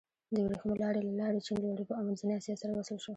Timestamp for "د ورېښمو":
0.33-0.79